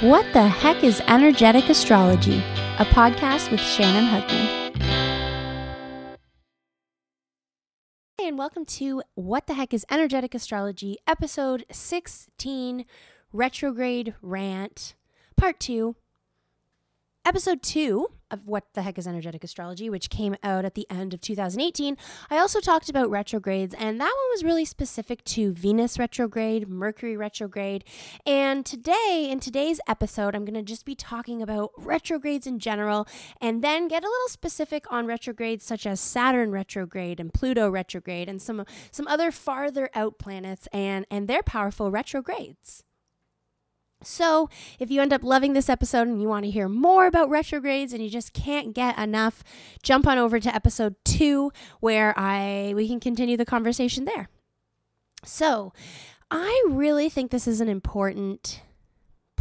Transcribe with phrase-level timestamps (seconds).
[0.00, 2.38] What the heck is energetic astrology?
[2.78, 4.72] A podcast with Shannon Hugman.
[8.16, 12.86] Hey, and welcome to What the heck is energetic astrology, episode 16,
[13.34, 14.94] retrograde rant,
[15.36, 15.94] part 2.
[17.26, 21.14] Episode 2 of What the Heck is Energetic Astrology, which came out at the end
[21.14, 21.96] of 2018,
[22.30, 27.16] I also talked about retrogrades, and that one was really specific to Venus retrograde, Mercury
[27.16, 27.84] retrograde.
[28.26, 33.06] And today, in today's episode, I'm going to just be talking about retrogrades in general
[33.40, 38.28] and then get a little specific on retrogrades such as Saturn retrograde and Pluto retrograde
[38.28, 42.84] and some, some other farther out planets and, and their powerful retrogrades.
[44.02, 47.28] So, if you end up loving this episode and you want to hear more about
[47.28, 49.44] retrogrades and you just can't get enough,
[49.82, 54.30] jump on over to episode 2 where I we can continue the conversation there.
[55.24, 55.72] So,
[56.30, 58.62] I really think this is an important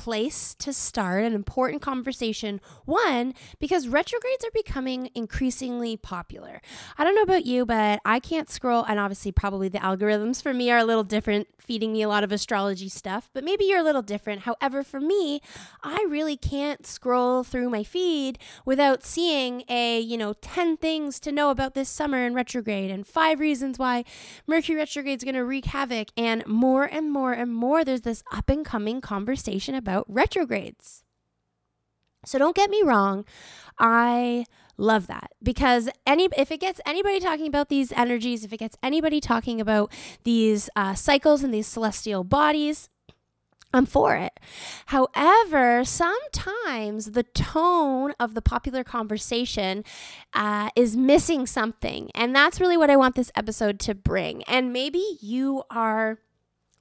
[0.09, 2.59] place to start an important conversation.
[2.85, 6.61] One, because retrogrades are becoming increasingly popular.
[6.97, 10.52] I don't know about you, but I can't scroll, and obviously, probably the algorithms for
[10.52, 13.77] me are a little different, feeding me a lot of astrology stuff, but maybe you're
[13.77, 14.41] a little different.
[14.41, 15.41] However, for me,
[15.83, 21.31] I really can't scroll through my feed without seeing a, you know, 10 things to
[21.31, 24.05] know about this summer in retrograde and five reasons why
[24.47, 27.85] Mercury retrograde is going to wreak havoc, and more and more and more.
[27.85, 31.03] There's this up and coming conversation about about retrogrades.
[32.25, 33.25] So don't get me wrong,
[33.78, 34.45] I
[34.78, 38.77] love that because any if it gets anybody talking about these energies, if it gets
[38.83, 39.92] anybody talking about
[40.23, 42.89] these uh, cycles and these celestial bodies,
[43.73, 44.39] I'm for it.
[44.88, 49.83] However, sometimes the tone of the popular conversation
[50.33, 52.09] uh, is missing something.
[52.16, 54.44] And that's really what I want this episode to bring.
[54.44, 56.17] And maybe you are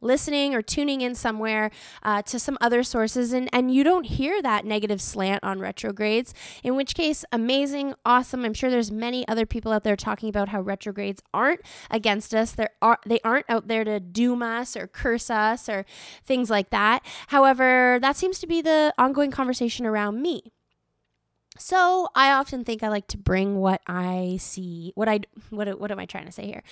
[0.00, 1.70] listening or tuning in somewhere
[2.02, 6.34] uh, to some other sources and, and you don't hear that negative slant on retrogrades
[6.62, 8.44] in which case amazing awesome.
[8.44, 12.52] I'm sure there's many other people out there talking about how retrogrades aren't against us.
[12.52, 15.84] They are they aren't out there to doom us or curse us or
[16.24, 17.04] things like that.
[17.28, 20.52] However that seems to be the ongoing conversation around me
[21.58, 25.20] so I often think I like to bring what I see, what I
[25.50, 26.62] what what am I trying to say here?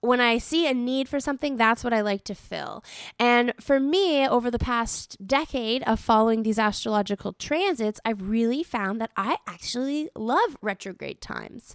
[0.00, 2.84] When I see a need for something, that's what I like to fill.
[3.18, 9.00] And for me, over the past decade of following these astrological transits, I've really found
[9.00, 11.74] that I actually love retrograde times.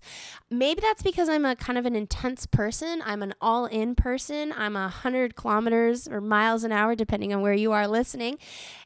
[0.51, 3.01] Maybe that's because I'm a kind of an intense person.
[3.03, 4.53] I'm an all-in person.
[4.55, 8.37] I'm a hundred kilometers or miles an hour, depending on where you are listening,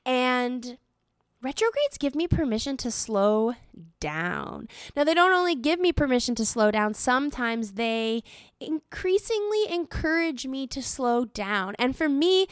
[0.05, 0.77] and
[1.43, 3.53] retrogrades give me permission to slow
[3.99, 4.67] down.
[4.95, 8.23] Now, they don't only give me permission to slow down, sometimes they
[8.59, 11.75] increasingly encourage me to slow down.
[11.77, 12.47] And for me,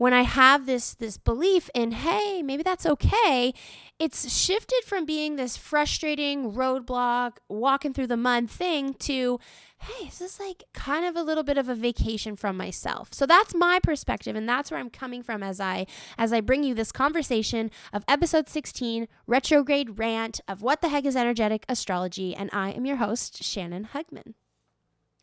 [0.00, 3.52] when I have this this belief in hey, maybe that's okay,
[3.98, 9.38] it's shifted from being this frustrating roadblock, walking through the mud thing to
[9.78, 13.12] hey, this is like kind of a little bit of a vacation from myself.
[13.12, 15.84] So that's my perspective and that's where I'm coming from as I
[16.16, 21.04] as I bring you this conversation of episode 16, retrograde rant of what the heck
[21.04, 24.32] is energetic astrology and I am your host Shannon Hugman.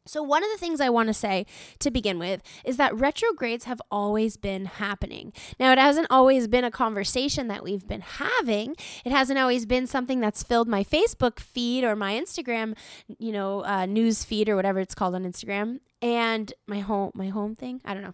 [0.07, 1.45] So, one of the things I want to say
[1.79, 5.34] to begin with is that retrogrades have always been happening.
[5.59, 8.75] Now, it hasn't always been a conversation that we've been having.
[9.06, 12.75] It hasn't always been something that's filled my Facebook feed or my Instagram,
[13.19, 17.28] you know, uh, news feed or whatever it's called on Instagram and my home, my
[17.28, 17.81] home thing.
[17.85, 18.13] I don't know.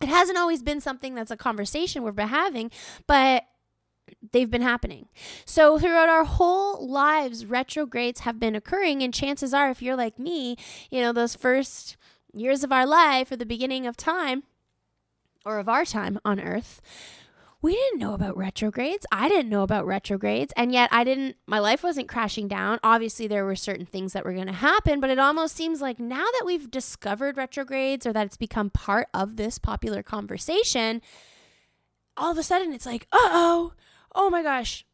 [0.00, 2.70] It hasn't always been something that's a conversation we've been having,
[3.06, 3.44] but
[4.32, 5.08] they've been happening.
[5.44, 9.02] So throughout our whole lives, retrogrades have been occurring.
[9.02, 10.56] And chances are, if you're like me,
[10.90, 11.96] you know, those first
[12.32, 14.42] years of our life or the beginning of time
[15.44, 16.80] or of our time on earth,
[17.62, 19.06] we didn't know about retrogrades.
[19.10, 20.52] I didn't know about retrogrades.
[20.54, 22.78] And yet I didn't, my life wasn't crashing down.
[22.82, 25.98] Obviously, there were certain things that were going to happen, but it almost seems like
[25.98, 31.00] now that we've discovered retrogrades or that it's become part of this popular conversation,
[32.18, 33.72] all of a sudden it's like, uh oh,
[34.14, 34.84] oh my gosh,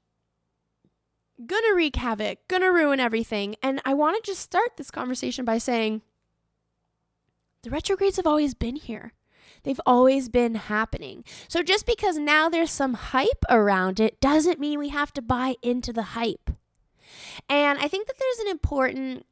[1.46, 3.56] gonna wreak havoc, gonna ruin everything.
[3.62, 6.02] And I want to just start this conversation by saying
[7.62, 9.12] the retrogrades have always been here.
[9.62, 11.24] They've always been happening.
[11.48, 15.56] So just because now there's some hype around it doesn't mean we have to buy
[15.62, 16.50] into the hype.
[17.48, 19.26] And I think that there's an important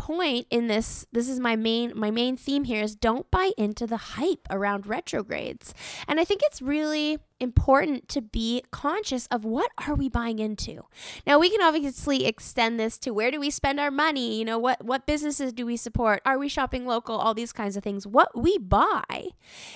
[0.00, 3.86] point in this this is my main my main theme here is don't buy into
[3.86, 5.74] the hype around retrogrades.
[6.08, 10.86] And I think it's really important to be conscious of what are we buying into.
[11.26, 14.58] Now we can obviously extend this to where do we spend our money, you know,
[14.58, 16.22] what what businesses do we support?
[16.24, 17.16] Are we shopping local?
[17.16, 18.06] All these kinds of things.
[18.06, 19.26] What we buy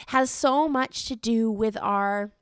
[0.07, 2.33] has so much to do with our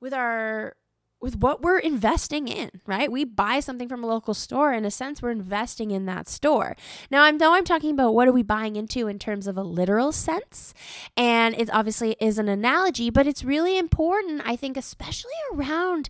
[0.00, 0.76] with our
[1.20, 3.10] with what we're investing in, right?
[3.10, 4.72] We buy something from a local store.
[4.72, 6.76] In a sense, we're investing in that store.
[7.10, 9.62] Now, I know I'm talking about what are we buying into in terms of a
[9.62, 10.74] literal sense.
[11.16, 16.08] And it obviously is an analogy, but it's really important, I think, especially around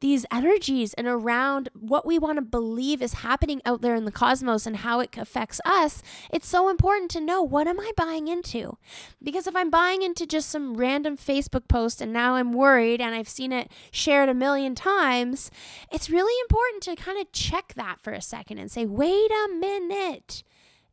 [0.00, 4.12] these energies and around what we want to believe is happening out there in the
[4.12, 6.02] cosmos and how it affects us,
[6.32, 8.76] it's so important to know what am I buying into?
[9.22, 13.14] Because if I'm buying into just some random Facebook post and now I'm worried and
[13.14, 15.50] I've seen it shared a million times,
[15.92, 19.48] it's really important to kind of check that for a second and say, wait a
[19.54, 20.42] minute.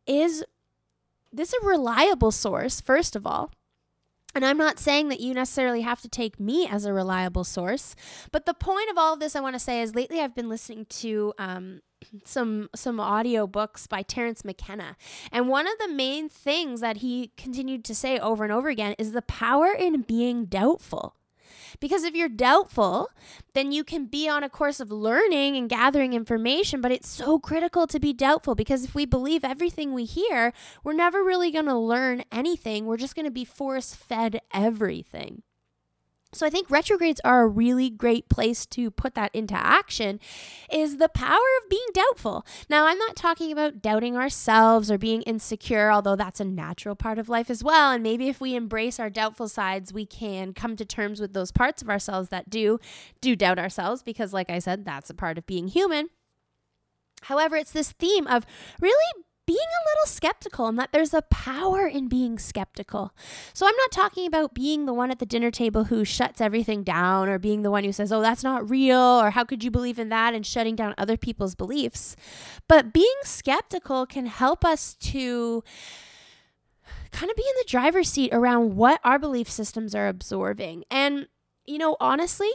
[0.08, 0.44] Is
[1.32, 3.52] this a reliable source, first of all?
[4.36, 7.96] And I'm not saying that you necessarily have to take me as a reliable source,
[8.32, 10.50] but the point of all of this I want to say is lately I've been
[10.50, 11.82] listening to um,
[12.26, 14.98] some some audio books by Terence McKenna.
[15.32, 18.94] And one of the main things that he continued to say over and over again
[19.00, 21.16] is the power in being doubtful.
[21.80, 23.10] Because if you're doubtful,
[23.54, 27.40] then you can be on a course of learning and gathering information, but it's so
[27.40, 30.54] critical to be doubtful because if we believe everything we hear,
[30.84, 32.86] we're never really going to learn anything.
[32.86, 35.44] We're just going to be force fed everything.
[36.36, 40.20] So I think retrogrades are a really great place to put that into action
[40.70, 42.46] is the power of being doubtful.
[42.70, 47.20] Now, I'm not talking about doubting ourselves or being insecure, although that's a natural part
[47.20, 47.92] of life as well.
[47.92, 51.54] And maybe if we embrace our doubtful sides, we can come to terms with those
[51.54, 52.80] parts of ourselves that do
[53.22, 56.10] do doubt ourselves because like I said, that's a part of being human.
[57.24, 58.46] However, it's this theme of
[58.82, 63.14] really being a little skeptical and that there's a power in being skeptical.
[63.54, 66.84] So I'm not talking about being the one at the dinner table who shuts everything
[66.84, 69.72] down or being the one who says, oh, that's not real or how could you
[69.72, 72.16] believe in that and shutting down other people's beliefs.
[72.68, 75.64] But being skeptical can help us to
[77.12, 80.84] kind of be in the driver's seat around what our belief systems are absorbing.
[80.90, 81.28] And,
[81.66, 82.52] you know, honestly,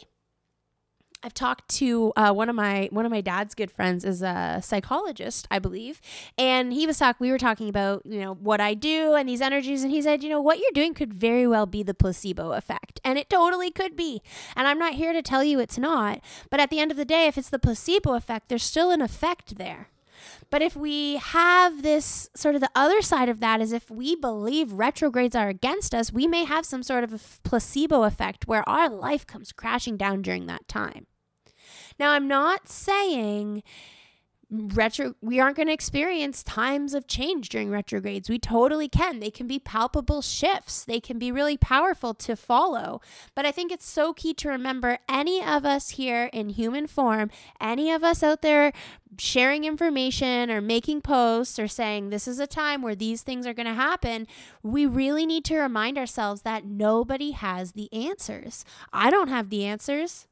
[1.22, 4.61] I've talked to uh, one of my one of my dad's good friends is a
[4.62, 6.00] psychologist, I believe,
[6.38, 7.19] and he was talking.
[7.20, 10.22] We were talking about you know what I do and these energies, and he said,
[10.22, 13.70] you know, what you're doing could very well be the placebo effect, and it totally
[13.70, 14.22] could be.
[14.56, 17.05] And I'm not here to tell you it's not, but at the end of the
[17.05, 19.90] day, if it's the placebo effect, there's still an effect there.
[20.50, 24.16] But if we have this sort of the other side of that is if we
[24.16, 28.69] believe retrogrades are against us, we may have some sort of a placebo effect where
[28.69, 31.06] our life comes crashing down during that time.
[32.00, 33.62] Now, I'm not saying
[34.50, 38.31] retro we aren't going to experience times of change during retrogrades.
[38.31, 39.20] We totally can.
[39.20, 40.82] They can be palpable shifts.
[40.82, 43.02] They can be really powerful to follow.
[43.35, 47.31] But i think it's so key to remember any of us here in human form
[47.61, 48.73] any of us out there
[49.19, 53.55] sharing information or making posts or saying this is a time where these things are
[53.55, 54.26] going to happen
[54.62, 58.64] we really need to remind ourselves that nobody has the answers.
[58.93, 60.26] I don't have the answers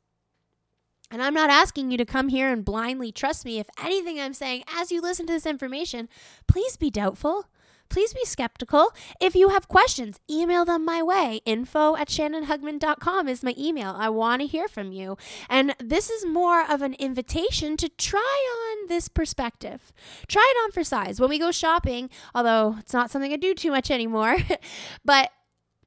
[1.10, 3.58] and I'm not asking you to come here and blindly trust me.
[3.58, 6.08] If anything I'm saying as you listen to this information,
[6.46, 7.46] please be doubtful.
[7.88, 8.92] Please be skeptical.
[9.18, 11.40] If you have questions, email them my way.
[11.46, 13.94] Info at shannonhugman.com is my email.
[13.96, 15.16] I want to hear from you.
[15.48, 19.92] And this is more of an invitation to try on this perspective.
[20.26, 21.18] Try it on for size.
[21.18, 24.36] When we go shopping, although it's not something I do too much anymore,
[25.04, 25.30] but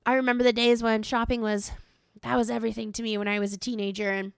[0.03, 1.71] I remember the days when shopping was
[2.23, 4.33] that was everything to me when I was a teenager and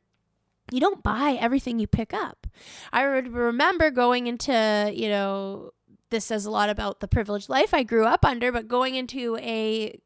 [0.71, 2.47] you don't buy everything you pick up.
[2.91, 5.71] I would remember going into, you know,
[6.09, 9.37] this says a lot about the privileged life I grew up under, but going into
[9.37, 9.99] a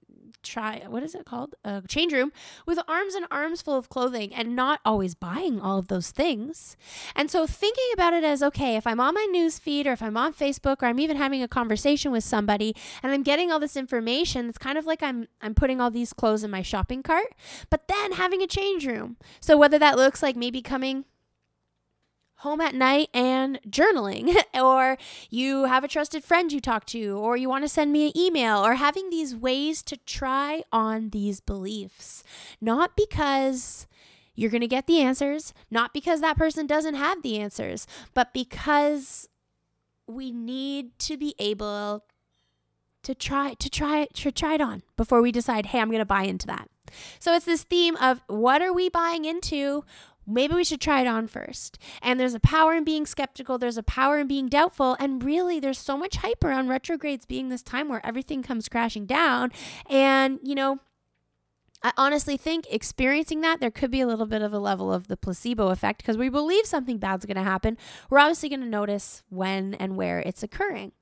[0.48, 1.56] try what is it called?
[1.64, 2.32] A change room
[2.66, 6.78] with arms and arms full of clothing and not always buying all of those things.
[7.16, 10.02] And so thinking about it as okay if i'm on my news feed or if
[10.02, 13.60] i'm on facebook or i'm even having a conversation with somebody and i'm getting all
[13.60, 17.04] this information it's kind of like i'm i'm putting all these clothes in my shopping
[17.04, 17.34] cart
[17.70, 19.18] but then having a change room.
[19.40, 21.06] So whether that looks like maybe coming
[22.38, 24.98] home at night and journaling, or
[25.30, 28.18] you have a trusted friend you talk to, or you want to send me an
[28.18, 32.24] email, or having these ways to try on these beliefs.
[32.62, 33.88] Not because
[34.36, 38.34] you're going to get the answers, not because that person doesn't have the answers, but
[38.34, 39.28] because
[40.06, 42.06] we need to be able
[43.04, 46.06] to try to try to try it on before we decide, hey, I'm going to
[46.06, 46.70] buy into that.
[47.20, 49.84] So it's this theme of what are we buying into?
[50.28, 51.80] Maybe we should try it on first.
[52.02, 55.60] And there's a power in being skeptical, there's a power in being doubtful, and really
[55.60, 59.52] there's so much hype around retrogrades being this time where everything comes crashing down.
[59.90, 60.80] And, you know,
[61.84, 65.08] I honestly think experiencing that there could be a little bit of a level of
[65.08, 67.78] the placebo effect because we believe something bad's going to happen.
[68.10, 70.94] We're obviously going to notice when and where it's occurring.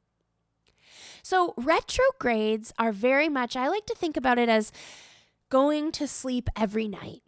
[1.24, 4.72] So, retrogrades are very much, I like to think about it as
[5.50, 7.24] going to sleep every night.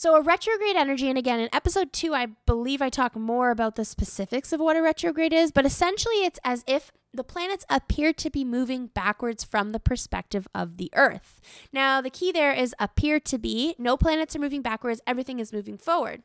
[0.00, 3.76] So, a retrograde energy, and again, in episode two, I believe I talk more about
[3.76, 8.14] the specifics of what a retrograde is, but essentially it's as if the planets appear
[8.14, 11.42] to be moving backwards from the perspective of the Earth.
[11.70, 13.74] Now, the key there is appear to be.
[13.78, 16.22] No planets are moving backwards, everything is moving forward.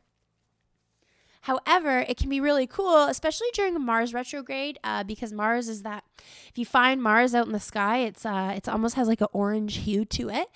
[1.46, 6.04] However, it can be really cool, especially during Mars retrograde, uh, because Mars is that.
[6.50, 9.28] If you find Mars out in the sky, it's uh, it's almost has like an
[9.32, 10.48] orange hue to it,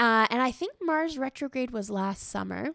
[0.00, 2.70] uh, and I think Mars retrograde was last summer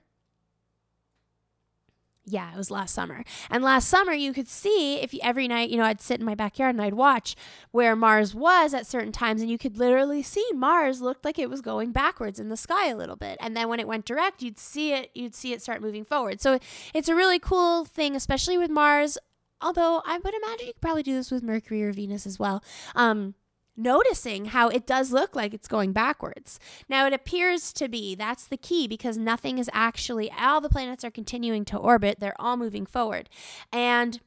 [2.29, 3.24] yeah, it was last summer.
[3.50, 6.25] And last summer, you could see if you, every night, you know, I'd sit in
[6.25, 7.38] my backyard and I'd watch
[7.72, 11.50] where Mars was at certain times, and you could literally see Mars looked like it
[11.50, 13.38] was going backwards in the sky a little bit.
[13.39, 16.41] And then when it went direct, you'd see it, you'd see it start moving forward.
[16.41, 16.60] So
[16.93, 19.17] it's a really cool thing, especially with Mars.
[19.62, 22.62] Although I would imagine you could probably do this with Mercury or Venus as well.
[22.93, 23.36] Um,
[23.77, 26.60] noticing how it does look like it's going backwards.
[26.89, 31.03] Now, it appears to be, that's the key because nothing is actually, all the planets
[31.03, 33.29] are continuing to orbit, they're all moving forward.
[33.72, 34.19] And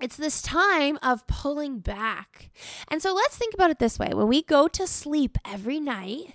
[0.00, 2.50] it's this time of pulling back.
[2.88, 6.34] And so let's think about it this way when we go to sleep every night,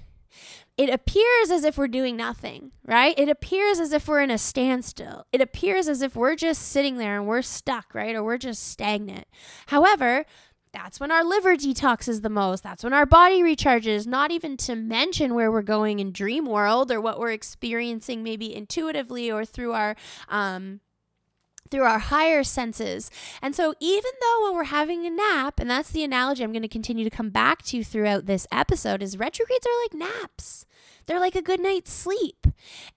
[0.75, 3.17] it appears as if we're doing nothing, right?
[3.17, 5.27] It appears as if we're in a standstill.
[5.31, 8.15] It appears as if we're just sitting there and we're stuck, right?
[8.15, 9.27] Or we're just stagnant.
[9.67, 10.25] However,
[10.73, 12.63] that's when our liver detoxes the most.
[12.63, 16.91] That's when our body recharges, not even to mention where we're going in dream world
[16.91, 19.95] or what we're experiencing maybe intuitively or through our
[20.29, 20.79] um
[21.69, 23.09] through our higher senses.
[23.41, 26.61] And so even though when we're having a nap, and that's the analogy I'm going
[26.61, 30.65] to continue to come back to throughout this episode is retrogrades are like naps.
[31.05, 32.47] They're like a good night's sleep.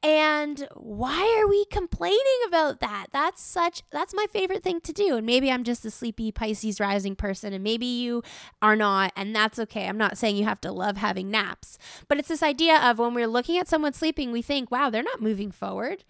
[0.02, 3.06] And why are we complaining about that?
[3.12, 5.16] That's such that's my favorite thing to do.
[5.16, 8.22] And maybe I'm just a sleepy Pisces rising person and maybe you
[8.62, 9.86] are not and that's okay.
[9.86, 11.78] I'm not saying you have to love having naps.
[12.08, 15.02] But it's this idea of when we're looking at someone sleeping, we think, "Wow, they're
[15.02, 16.04] not moving forward.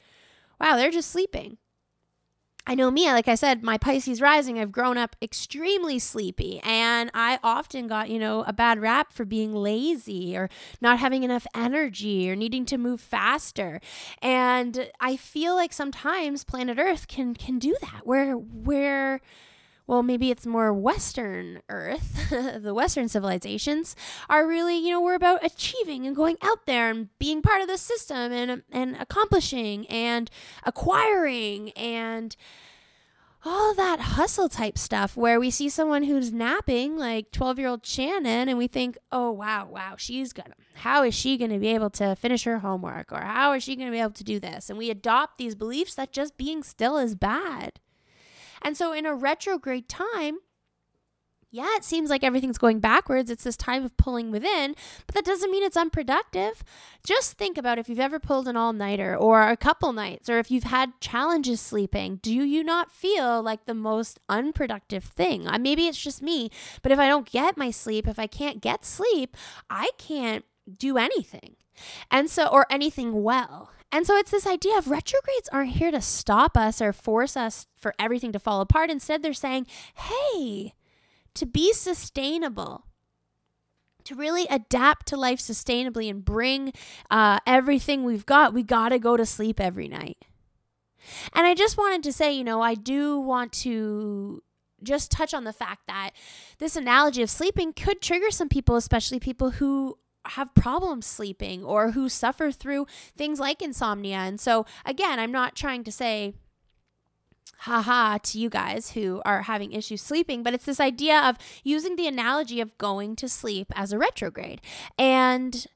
[0.60, 1.58] Wow, they're just sleeping."
[2.68, 7.12] I know me, like I said, my Pisces rising, I've grown up extremely sleepy and
[7.14, 11.46] I often got, you know, a bad rap for being lazy or not having enough
[11.54, 13.80] energy or needing to move faster.
[14.20, 19.20] And I feel like sometimes planet Earth can can do that where where
[19.86, 22.28] well, maybe it's more Western Earth,
[22.62, 23.94] the Western civilizations
[24.28, 27.68] are really, you know, we're about achieving and going out there and being part of
[27.68, 30.30] the system and, and accomplishing and
[30.64, 32.36] acquiring and
[33.44, 37.86] all that hustle type stuff where we see someone who's napping like 12 year old
[37.86, 41.90] Shannon and we think, oh, wow, wow, she's gonna, how is she gonna be able
[41.90, 44.68] to finish her homework or how is she gonna be able to do this?
[44.68, 47.78] And we adopt these beliefs that just being still is bad.
[48.62, 50.38] And so in a retrograde time,
[51.56, 53.30] yeah, it seems like everything's going backwards.
[53.30, 54.74] It's this time of pulling within,
[55.06, 56.62] but that doesn't mean it's unproductive.
[57.02, 60.38] Just think about if you've ever pulled an all nighter or a couple nights, or
[60.38, 65.46] if you've had challenges sleeping, do you not feel like the most unproductive thing?
[65.46, 66.50] Uh, maybe it's just me,
[66.82, 69.36] but if I don't get my sleep, if I can't get sleep,
[69.70, 70.44] I can't
[70.78, 71.56] do anything.
[72.10, 73.70] And so, or anything well.
[73.92, 77.66] And so it's this idea of retrogrades aren't here to stop us or force us
[77.76, 78.90] for everything to fall apart.
[78.90, 80.74] Instead, they're saying, hey,
[81.34, 82.84] to be sustainable,
[84.04, 86.72] to really adapt to life sustainably and bring
[87.10, 90.18] uh, everything we've got, we got to go to sleep every night.
[91.34, 94.42] And I just wanted to say, you know, I do want to
[94.82, 96.10] just touch on the fact that
[96.58, 99.98] this analogy of sleeping could trigger some people, especially people who
[100.30, 104.16] have problems sleeping or who suffer through things like insomnia.
[104.18, 106.34] And so, again, I'm not trying to say,
[107.60, 111.96] haha to you guys who are having issues sleeping, but it's this idea of using
[111.96, 114.60] the analogy of going to sleep as a retrograde.
[114.98, 115.66] And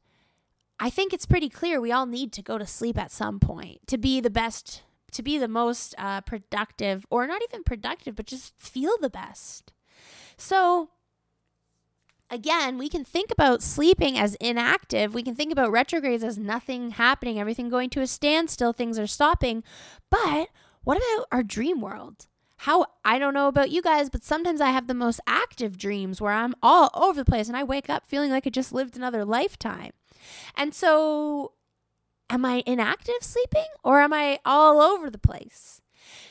[0.78, 3.87] I think it's pretty clear we all need to go to sleep at some point
[3.87, 8.26] to be the best, to be the most uh, productive, or not even productive, but
[8.26, 9.73] just feel the best.
[10.37, 10.88] So,
[12.30, 15.14] again, we can think about sleeping as inactive.
[15.14, 19.06] We can think about retrogrades as nothing happening, everything going to a standstill, things are
[19.06, 19.62] stopping.
[20.10, 20.49] But
[20.84, 22.26] what about our dream world?
[22.58, 26.20] How I don't know about you guys, but sometimes I have the most active dreams
[26.20, 28.96] where I'm all over the place and I wake up feeling like I just lived
[28.96, 29.92] another lifetime.
[30.54, 31.52] And so,
[32.28, 35.79] am I inactive sleeping or am I all over the place?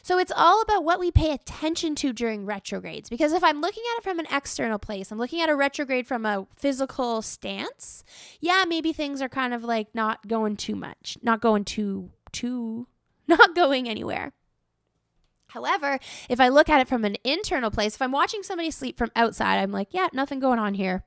[0.10, 3.12] So it's all about what we pay attention to during retrogrades.
[3.12, 6.08] Because if I'm looking at it from an external place, I'm looking at a retrograde
[6.08, 8.04] from a physical stance,
[8.40, 12.88] yeah, maybe things are kind of like not going too much, not going too, too,
[13.28, 14.34] not going anywhere.
[15.50, 18.98] However, if I look at it from an internal place, if I'm watching somebody sleep
[18.98, 21.04] from outside, I'm like, yeah, nothing going on here.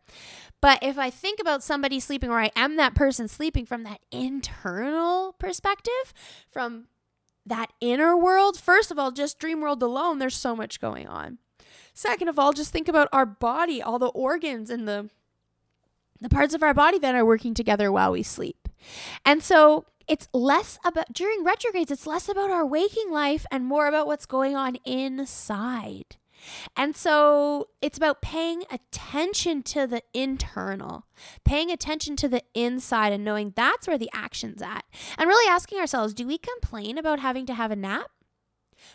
[0.61, 3.99] But if I think about somebody sleeping or I am that person sleeping from that
[4.13, 6.15] internal perspective,
[6.49, 6.85] from
[7.47, 11.39] that inner world, first of all, just dream world alone, there's so much going on.
[11.95, 15.11] Second of all, just think about our body, all the organs and the
[16.21, 18.69] the parts of our body that are working together while we sleep.
[19.27, 23.89] And so it's less about during retrogrades, it's less about our waking life and more
[23.89, 26.17] about what's going on inside.
[26.77, 31.07] And so it's about paying attention to the internal,
[31.45, 34.85] paying attention to the inside and knowing that's where the action's at.
[35.19, 38.11] And really asking ourselves do we complain about having to have a nap?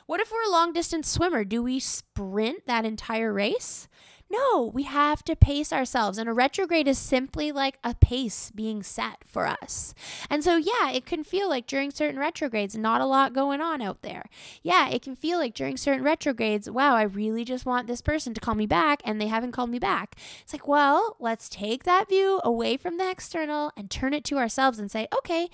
[0.06, 1.44] What if we're a long distance swimmer?
[1.44, 3.88] Do we sprint that entire race?
[4.29, 6.17] No, we have to pace ourselves.
[6.17, 9.93] And a retrograde is simply like a pace being set for us.
[10.29, 13.81] And so, yeah, it can feel like during certain retrogrades, not a lot going on
[13.81, 14.25] out there.
[14.62, 18.34] Yeah, it can feel like during certain retrogrades, wow, I really just want this person
[18.34, 20.15] to call me back and they haven't called me back.
[20.41, 24.38] It's like, well, let's take that view away from the external and turn it to
[24.38, 25.48] ourselves and say, okay,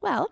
[0.00, 0.30] well,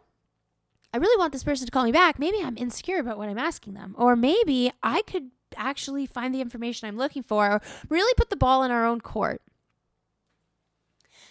[0.95, 2.19] I really want this person to call me back.
[2.19, 3.95] Maybe I'm insecure about what I'm asking them.
[3.99, 8.37] Or maybe I could actually find the information I'm looking for, or really put the
[8.37, 9.43] ball in our own court.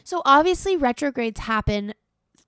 [0.03, 1.94] So, obviously, retrogrades happen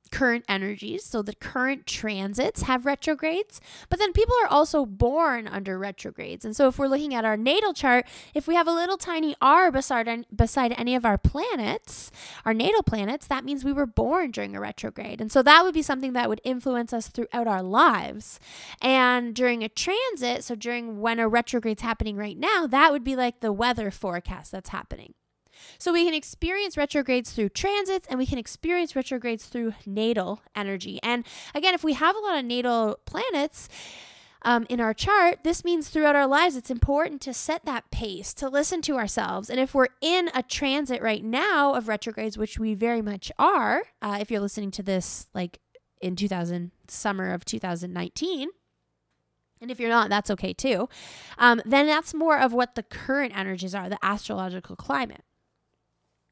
[0.07, 1.03] current energies.
[1.03, 6.45] So the current transits have retrogrades, but then people are also born under retrogrades.
[6.45, 9.35] And so if we're looking at our natal chart, if we have a little tiny
[9.41, 12.11] R beside, beside any of our planets,
[12.45, 15.21] our natal planets, that means we were born during a retrograde.
[15.21, 18.39] And so that would be something that would influence us throughout our lives.
[18.81, 23.15] And during a transit, so during when a retrograde's happening right now, that would be
[23.15, 25.13] like the weather forecast that's happening.
[25.79, 30.99] So we can experience retrogrades through transits and we can experience retrogrades through natal energy.
[31.03, 33.69] And again, if we have a lot of natal planets,
[34.43, 38.33] um, in our chart, this means throughout our lives, it's important to set that pace,
[38.35, 39.49] to listen to ourselves.
[39.49, 43.83] And if we're in a transit right now of retrogrades, which we very much are,
[44.01, 45.59] uh, if you're listening to this like
[46.01, 48.49] in 2000, summer of 2019,
[49.59, 50.87] and if you're not, that's okay too,
[51.37, 55.23] um, then that's more of what the current energies are, the astrological climate.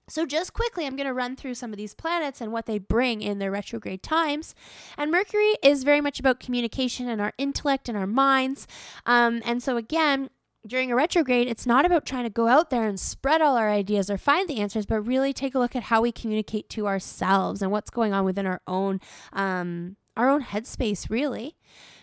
[0.07, 2.77] So, just quickly, I'm going to run through some of these planets and what they
[2.77, 4.53] bring in their retrograde times.
[4.97, 8.67] And Mercury is very much about communication and our intellect and our minds.
[9.07, 10.29] Um, and so, again,
[10.67, 13.69] during a retrograde, it's not about trying to go out there and spread all our
[13.69, 16.87] ideas or find the answers, but really take a look at how we communicate to
[16.87, 18.99] ourselves and what's going on within our own
[19.33, 21.55] um, our own headspace, really.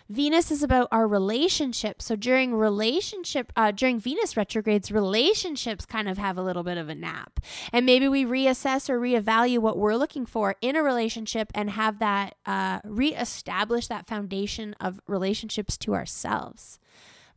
[0.09, 2.05] Venus is about our relationships.
[2.05, 6.89] So during relationship, uh, during Venus retrogrades, relationships kind of have a little bit of
[6.89, 7.39] a nap.
[7.71, 11.99] And maybe we reassess or reevaluate what we're looking for in a relationship and have
[11.99, 16.79] that uh, reestablish that foundation of relationships to ourselves.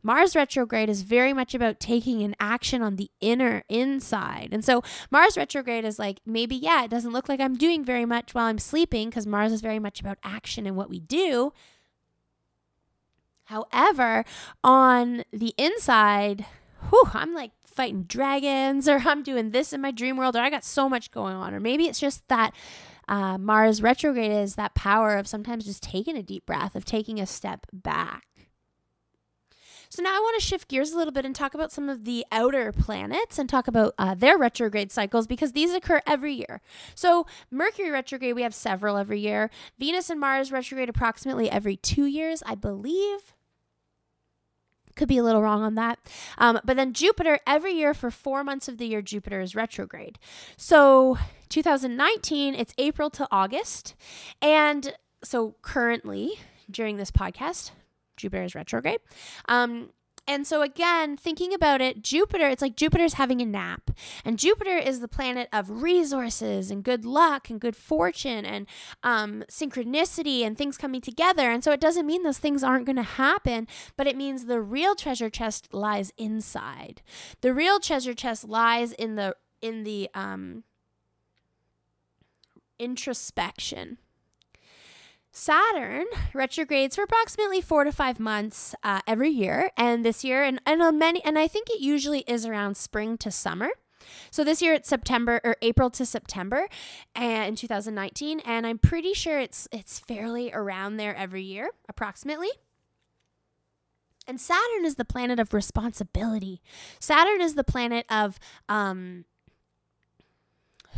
[0.03, 4.49] Mars retrograde is very much about taking an action on the inner inside.
[4.51, 8.05] And so Mars retrograde is like maybe, yeah, it doesn't look like I'm doing very
[8.05, 11.51] much while I'm sleeping because Mars is very much about action and what we do.
[13.47, 14.25] However,
[14.61, 16.45] on the inside,
[16.89, 20.49] whew, I'm like fighting dragons, or I'm doing this in my dream world, or I
[20.49, 21.53] got so much going on.
[21.53, 22.53] Or maybe it's just that
[23.07, 27.21] uh, Mars retrograde is that power of sometimes just taking a deep breath, of taking
[27.21, 28.25] a step back.
[29.89, 32.03] So now I want to shift gears a little bit and talk about some of
[32.03, 36.59] the outer planets and talk about uh, their retrograde cycles because these occur every year.
[36.95, 39.49] So Mercury retrograde, we have several every year.
[39.79, 43.36] Venus and Mars retrograde approximately every two years, I believe.
[44.97, 45.99] Could be a little wrong on that.
[46.39, 50.17] Um, but then Jupiter, every year for four months of the year, Jupiter is retrograde.
[50.57, 51.17] So
[51.49, 53.95] 2019, it's April to August.
[54.41, 56.33] And so currently,
[56.69, 57.71] during this podcast,
[58.17, 58.99] Jupiter is retrograde.
[59.47, 59.91] Um,
[60.27, 63.91] and so, again, thinking about it, Jupiter, it's like Jupiter's having a nap.
[64.25, 68.67] And Jupiter is the planet of resources and good luck and good fortune and
[69.03, 71.49] um, synchronicity and things coming together.
[71.49, 74.61] And so, it doesn't mean those things aren't going to happen, but it means the
[74.61, 77.01] real treasure chest lies inside.
[77.41, 80.63] The real treasure chest lies in the, in the, um,
[82.79, 83.97] introspection
[85.37, 90.59] Saturn retrogrades for approximately four to five months uh, every year, and this year, and
[90.65, 93.69] and on many, and I think it usually is around spring to summer.
[94.31, 96.67] So this year it's September or April to September,
[97.13, 102.49] and in 2019, and I'm pretty sure it's it's fairly around there every year, approximately.
[104.25, 106.63] And Saturn is the planet of responsibility.
[106.99, 109.25] Saturn is the planet of um,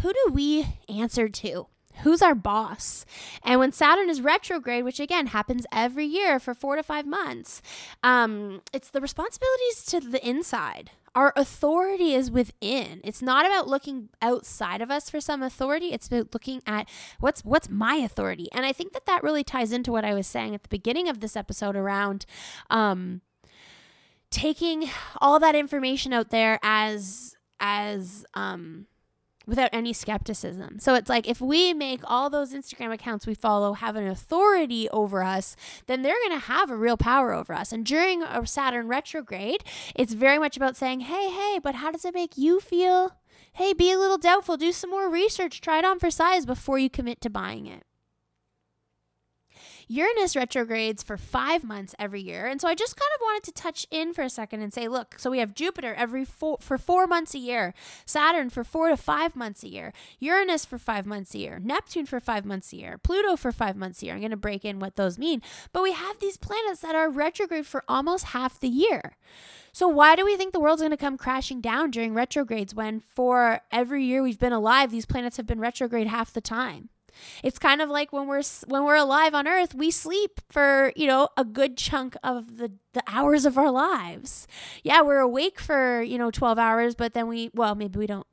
[0.01, 1.67] who do we answer to?
[2.03, 3.05] Who's our boss?
[3.43, 7.61] And when Saturn is retrograde, which again happens every year for four to five months,
[8.03, 13.01] um, it's the responsibilities to the inside, Our authority is within.
[13.03, 15.87] It's not about looking outside of us for some authority.
[15.91, 16.87] It's about looking at
[17.19, 18.47] what's what's my authority.
[18.53, 21.09] And I think that that really ties into what I was saying at the beginning
[21.09, 22.25] of this episode around
[22.69, 23.21] um,
[24.29, 28.85] taking all that information out there as as um,
[29.49, 30.79] without any skepticism.
[30.79, 34.87] So it's like if we make all those Instagram accounts we follow have an authority
[34.89, 35.55] over us,
[35.87, 37.71] then they're going to have a real power over us.
[37.71, 39.63] And during a Saturn retrograde,
[39.95, 43.17] it's very much about saying, hey, hey, but how does it make you feel?
[43.53, 44.57] Hey, be a little doubtful.
[44.57, 45.59] Do some more research.
[45.59, 47.83] Try it on for size before you commit to buying it.
[49.91, 52.45] Uranus retrogrades for five months every year.
[52.45, 54.87] And so I just kind of wanted to touch in for a second and say,
[54.87, 57.73] look, so we have Jupiter every four, for four months a year,
[58.05, 62.05] Saturn for four to five months a year, Uranus for five months a year, Neptune
[62.05, 64.13] for five months a year, Pluto for five months a year.
[64.13, 65.41] I'm going to break in what those mean.
[65.73, 69.17] But we have these planets that are retrograde for almost half the year.
[69.71, 72.99] So why do we think the world's going to come crashing down during retrogrades when
[72.99, 76.89] for every year we've been alive, these planets have been retrograde half the time?
[77.43, 81.07] It's kind of like when we're when we're alive on earth, we sleep for, you
[81.07, 84.47] know, a good chunk of the the hours of our lives.
[84.83, 88.27] Yeah, we're awake for, you know, 12 hours, but then we well, maybe we don't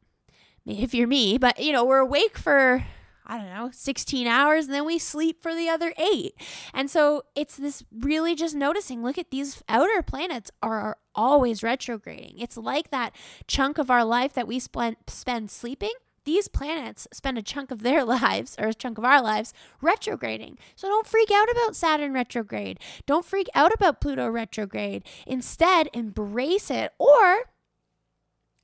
[0.64, 2.84] if you're me, but you know, we're awake for
[3.28, 6.34] I don't know, 16 hours, and then we sleep for the other eight.
[6.72, 12.38] And so it's this really just noticing look at these outer planets are always retrograding.
[12.38, 13.14] It's like that
[13.48, 15.92] chunk of our life that we spend, spend sleeping
[16.26, 20.58] these planets spend a chunk of their lives, or a chunk of our lives, retrograding.
[20.74, 22.78] So don't freak out about Saturn retrograde.
[23.06, 25.04] Don't freak out about Pluto retrograde.
[25.26, 27.50] Instead, embrace it or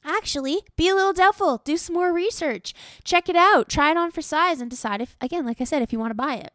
[0.05, 1.62] actually be a little doubtful.
[1.64, 2.75] Do some more research.
[3.05, 3.68] Check it out.
[3.68, 6.11] Try it on for size and decide if, again, like I said, if you want
[6.11, 6.53] to buy it.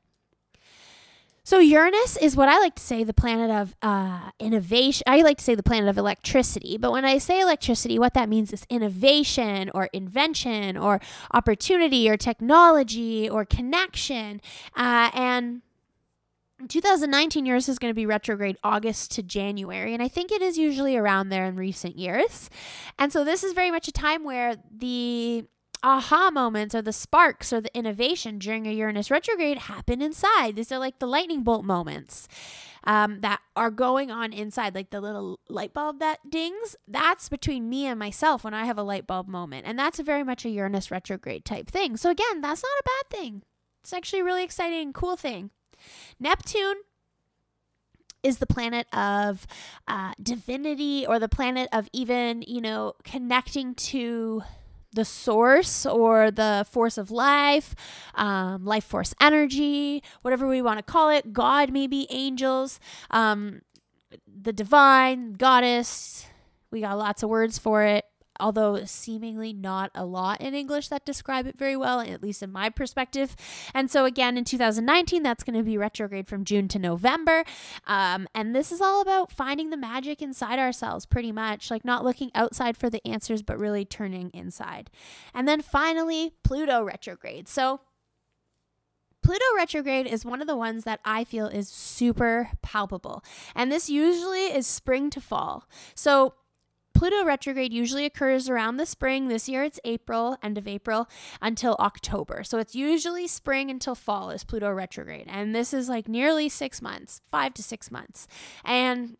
[1.47, 5.05] So Uranus is what I like to say the planet of uh, innovation.
[5.07, 6.77] I like to say the planet of electricity.
[6.77, 10.99] But when I say electricity, what that means is innovation or invention or
[11.31, 14.41] opportunity or technology or connection.
[14.75, 15.61] Uh, and
[16.67, 20.57] 2019 Uranus is going to be retrograde August to January, and I think it is
[20.57, 22.49] usually around there in recent years.
[22.99, 25.45] And so this is very much a time where the
[25.83, 30.55] aha moments or the sparks or the innovation during a Uranus retrograde happen inside.
[30.55, 32.27] These are like the lightning bolt moments
[32.83, 36.75] um, that are going on inside, like the little light bulb that dings.
[36.87, 39.67] That's between me and myself when I have a light bulb moment.
[39.67, 41.97] And that's very much a Uranus retrograde type thing.
[41.97, 43.43] So, again, that's not a bad thing.
[43.83, 45.51] It's actually a really exciting, cool thing.
[46.19, 46.77] Neptune
[48.23, 49.45] is the planet of
[49.87, 54.43] uh, divinity or the planet of even, you know, connecting to
[54.97, 57.75] the source or the force of life,
[58.15, 62.79] um, life force energy, whatever we want to call it, God, maybe angels,
[63.11, 63.61] um,
[64.25, 66.25] the divine, goddess.
[66.71, 68.05] We got lots of words for it
[68.39, 72.51] although seemingly not a lot in English that describe it very well, at least in
[72.51, 73.35] my perspective.
[73.73, 77.43] And so, again, in 2019, that's going to be retrograde from June to November.
[77.85, 82.03] Um, and this is all about finding the magic inside ourselves, pretty much, like not
[82.03, 84.89] looking outside for the answers, but really turning inside.
[85.33, 87.47] And then finally, Pluto retrograde.
[87.47, 87.81] So,
[89.27, 93.25] Pluto retrograde is one of the ones that I feel is super palpable.
[93.53, 95.67] And this usually is spring to fall.
[95.95, 96.35] So
[96.97, 99.27] Pluto retrograde usually occurs around the spring.
[99.27, 101.07] This year it's April, end of April,
[101.41, 102.43] until October.
[102.43, 105.25] So it's usually spring until fall is Pluto retrograde.
[105.27, 108.27] And this is like nearly six months, five to six months.
[108.65, 109.15] And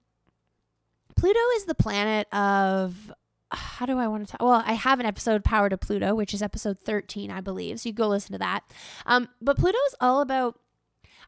[1.15, 3.13] Pluto is the planet of
[3.51, 4.41] how do I want to talk?
[4.41, 7.79] Well, I have an episode, Power to Pluto, which is episode 13, I believe.
[7.79, 8.63] So you go listen to that.
[9.05, 10.59] Um, but Pluto is all about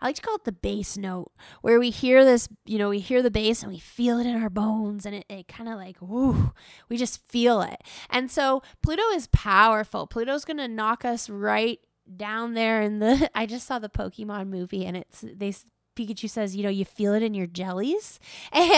[0.02, 1.32] I like to call it the bass note,
[1.62, 4.42] where we hear this, you know, we hear the bass and we feel it in
[4.42, 6.54] our bones and it, it kind of like, whoo,
[6.88, 7.82] we just feel it.
[8.10, 10.08] And so Pluto is powerful.
[10.08, 11.80] Pluto's going to knock us right
[12.18, 15.54] down there in the I just saw the Pokemon movie and it's they
[16.00, 18.20] Pikachu says, you know, you feel it in your jellies.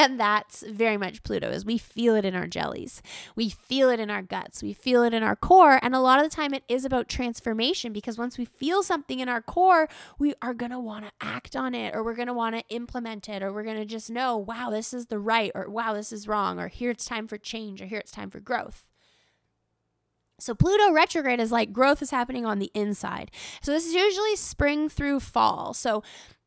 [0.01, 3.01] And that's very much Pluto is we feel it in our jellies.
[3.35, 4.63] We feel it in our guts.
[4.63, 5.79] We feel it in our core.
[5.81, 9.19] And a lot of the time it is about transformation because once we feel something
[9.19, 12.27] in our core, we are going to want to act on it or we're going
[12.27, 15.19] to want to implement it or we're going to just know, wow, this is the
[15.19, 18.11] right or wow, this is wrong or here it's time for change or here it's
[18.11, 18.85] time for growth.
[20.41, 23.29] So Pluto retrograde is like growth is happening on the inside.
[23.61, 25.73] So this is usually spring through fall.
[25.75, 26.01] So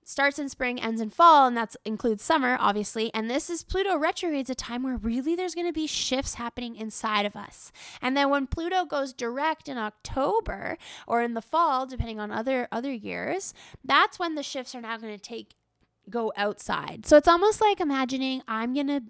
[0.05, 3.13] starts in spring, ends in fall, and that includes summer, obviously.
[3.15, 6.77] And this is Pluto retrograde, a time where really there's going to be shifts happening
[6.77, 7.73] inside of us.
[8.01, 12.69] And then when Pluto goes direct in October or in the fall, depending on other
[12.71, 15.55] other years, that's when the shifts are now going to take
[16.11, 17.07] go outside.
[17.07, 19.03] So it's almost like imagining I'm going to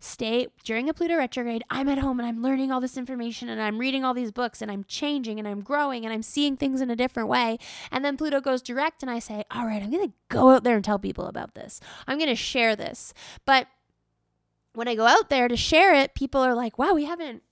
[0.00, 3.60] stay during a Pluto retrograde, I'm at home and I'm learning all this information and
[3.60, 6.80] I'm reading all these books and I'm changing and I'm growing and I'm seeing things
[6.80, 7.58] in a different way.
[7.92, 10.64] And then Pluto goes direct and I say, all right, I'm going to go out
[10.64, 11.80] there and tell people about this.
[12.08, 13.12] I'm going to share this.
[13.44, 13.68] But
[14.72, 17.42] when I go out there to share it, people are like, wow, we haven't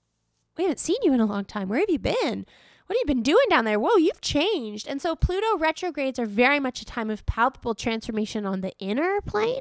[0.56, 1.68] we haven't seen you in a long time.
[1.68, 2.44] Where have you been?
[2.88, 3.78] What have you been doing down there?
[3.78, 4.88] Whoa, you've changed.
[4.88, 9.20] And so Pluto retrogrades are very much a time of palpable transformation on the inner
[9.20, 9.60] plane.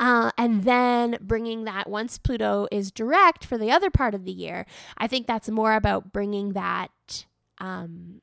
[0.00, 4.32] Uh, and then bringing that once Pluto is direct for the other part of the
[4.32, 4.66] year,
[4.98, 6.90] I think that's more about bringing that.
[7.58, 8.20] Um,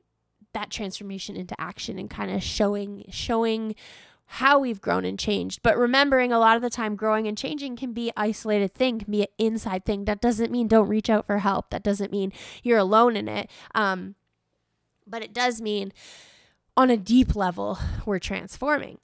[0.53, 3.73] that transformation into action and kind of showing showing
[4.25, 5.61] how we've grown and changed.
[5.63, 9.11] But remembering a lot of the time, growing and changing can be isolated thing, can
[9.11, 10.05] be an inside thing.
[10.05, 11.71] That doesn't mean don't reach out for help.
[11.71, 13.49] That doesn't mean you're alone in it.
[13.73, 14.15] Um,
[15.07, 15.93] but it does mean
[16.75, 18.97] on a deep level, we're transforming.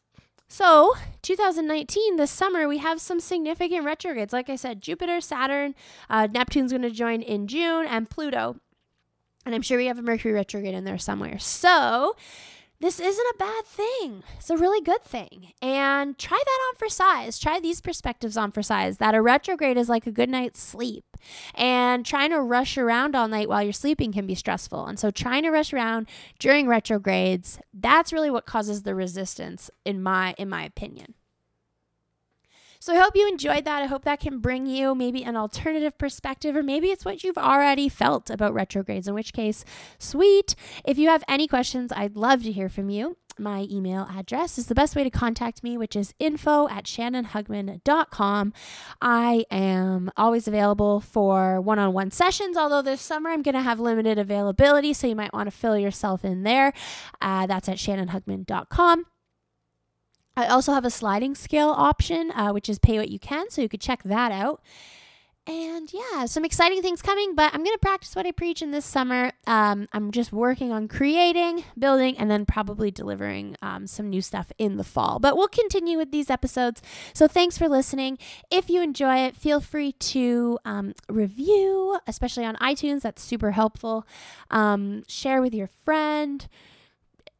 [0.51, 4.33] So, 2019, this summer, we have some significant retrogrades.
[4.33, 5.75] Like I said, Jupiter, Saturn,
[6.09, 8.55] uh, Neptune's going to join in June, and Pluto.
[9.45, 11.38] And I'm sure we have a Mercury retrograde in there somewhere.
[11.38, 12.15] So,
[12.82, 14.24] this isn't a bad thing.
[14.38, 15.52] It's a really good thing.
[15.62, 17.38] And try that on for size.
[17.38, 21.04] Try these perspectives on for size that a retrograde is like a good night's sleep.
[21.56, 24.86] And trying to rush around all night while you're sleeping can be stressful.
[24.86, 26.08] And so trying to rush around
[26.39, 31.15] during retrogrades, that's really what causes the resistance in my in my opinion.
[32.82, 33.84] So I hope you enjoyed that.
[33.84, 37.38] I hope that can bring you maybe an alternative perspective, or maybe it's what you've
[37.38, 39.65] already felt about retrogrades, in which case,
[39.98, 40.56] sweet.
[40.86, 43.18] If you have any questions, I'd love to hear from you.
[43.38, 48.54] My email address is the best way to contact me, which is info at shannonhugman.com.
[49.02, 53.62] I am always available for one on one sessions, although this summer I'm going to
[53.62, 56.74] have limited availability, so you might want to fill yourself in there.
[57.22, 59.06] Uh, that's at shannonhugman.com.
[60.38, 63.62] I also have a sliding scale option, uh, which is pay what you can, so
[63.62, 64.62] you could check that out.
[65.50, 68.70] And yeah, some exciting things coming, but I'm going to practice what I preach in
[68.70, 69.32] this summer.
[69.48, 74.52] Um, I'm just working on creating, building, and then probably delivering um, some new stuff
[74.60, 75.18] in the fall.
[75.18, 76.84] But we'll continue with these episodes.
[77.15, 78.20] So thanks for listening.
[78.52, 83.02] If you enjoy it, feel free to um, review, especially on iTunes.
[83.02, 84.06] That's super helpful.
[84.52, 86.48] Um, share with your friend.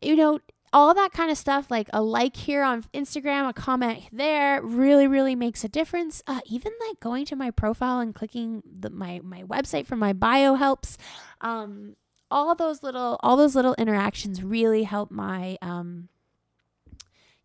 [0.02, 0.40] You know,
[0.72, 5.08] all that kind of stuff, like a like here on Instagram, a comment there, really,
[5.08, 6.22] really makes a difference.
[6.28, 10.14] Uh, even like going to my profile and clicking the, my my website for my
[10.14, 10.98] bio helps.
[11.42, 11.96] Um,
[12.32, 16.10] all those little all those little interactions really help my um,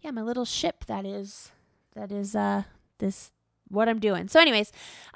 [0.00, 1.52] yeah my little ship that is
[1.94, 2.64] that is uh
[2.98, 3.32] this
[3.68, 4.28] what I'm doing.
[4.28, 4.72] So, anyways,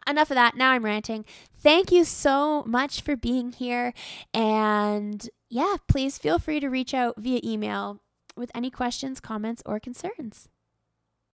[0.09, 0.57] enough of that.
[0.57, 1.25] Now I'm ranting.
[1.57, 3.93] Thank you so much for being here.
[4.35, 8.01] And yeah, please feel free to reach out via email
[8.37, 10.49] with any questions, comments, or concerns.